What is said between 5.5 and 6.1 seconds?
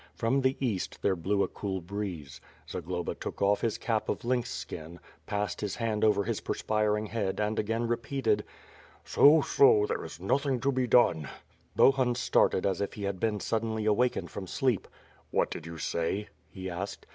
his hand